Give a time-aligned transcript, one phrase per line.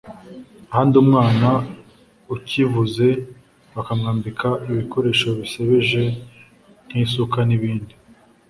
[0.71, 1.49] ahandi umwana
[2.35, 3.07] ukivuze
[3.75, 6.01] bakamwambika ibikoresho bisebeje
[6.87, 7.93] nk’isuka n’ibindi